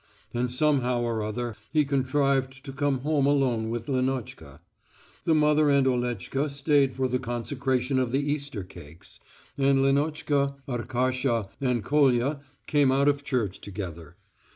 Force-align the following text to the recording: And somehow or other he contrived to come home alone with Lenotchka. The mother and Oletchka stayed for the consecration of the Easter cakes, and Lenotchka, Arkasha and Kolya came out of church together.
And 0.33 0.49
somehow 0.51 1.01
or 1.01 1.21
other 1.21 1.55
he 1.71 1.85
contrived 1.85 2.65
to 2.65 2.71
come 2.71 3.01
home 3.01 3.27
alone 3.27 3.69
with 3.69 3.87
Lenotchka. 3.87 4.59
The 5.25 5.35
mother 5.35 5.69
and 5.69 5.85
Oletchka 5.85 6.49
stayed 6.49 6.95
for 6.95 7.07
the 7.07 7.19
consecration 7.19 7.99
of 7.99 8.09
the 8.09 8.31
Easter 8.33 8.63
cakes, 8.63 9.19
and 9.59 9.83
Lenotchka, 9.83 10.55
Arkasha 10.67 11.49
and 11.61 11.83
Kolya 11.83 12.39
came 12.65 12.91
out 12.91 13.09
of 13.09 13.23
church 13.23 13.61
together. 13.61 14.15